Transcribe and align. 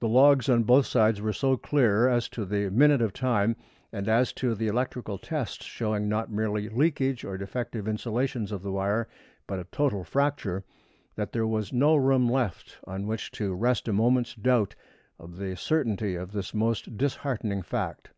The 0.00 0.08
logs 0.08 0.48
on 0.48 0.64
both 0.64 0.84
sides 0.86 1.20
were 1.20 1.32
so 1.32 1.56
clear 1.56 2.08
as 2.08 2.28
to 2.30 2.44
the 2.44 2.70
minute 2.70 3.00
of 3.00 3.12
time, 3.12 3.54
and 3.92 4.08
as 4.08 4.32
to 4.32 4.56
the 4.56 4.66
electrical 4.66 5.16
tests 5.16 5.64
showing 5.64 6.08
not 6.08 6.28
merely 6.28 6.68
leakage 6.68 7.24
or 7.24 7.38
defective 7.38 7.84
insulations 7.86 8.50
of 8.50 8.62
the 8.62 8.72
wire, 8.72 9.06
but 9.46 9.60
a 9.60 9.64
total 9.70 10.02
fracture, 10.02 10.64
that 11.14 11.30
there 11.30 11.46
was 11.46 11.72
no 11.72 11.94
room 11.94 12.28
left 12.28 12.78
on 12.82 13.06
which 13.06 13.30
to 13.30 13.54
rest 13.54 13.86
a 13.86 13.92
moment's 13.92 14.34
doubt 14.34 14.74
of 15.20 15.36
the 15.36 15.54
certainty 15.56 16.16
of 16.16 16.32
this 16.32 16.52
most 16.52 16.96
disheartening 16.96 17.62
fact. 17.62 18.10